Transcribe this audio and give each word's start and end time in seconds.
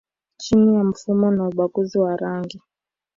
chini 0.37 0.75
ya 0.75 0.83
mfumo 0.83 1.27
wa 1.27 1.47
ubaguzi 1.47 1.99
wa 1.99 2.17
rangi 2.17 2.61